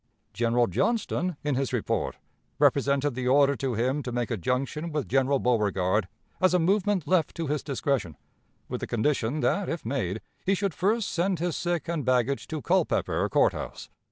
[0.33, 2.15] General Johnston, in his report,
[2.57, 6.07] represented the order to him to make a junction with General Beauregard
[6.41, 8.17] as a movement left to his discretion,
[8.67, 12.63] with the condition that, if made, he should first send his sick and baggage to
[12.63, 13.91] Culpepper Court House.